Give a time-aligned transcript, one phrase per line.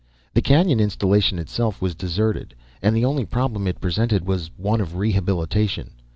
[0.33, 4.95] The canyon installation itself was deserted, and the only problem it presented was one of
[4.95, 5.91] rehabilitation.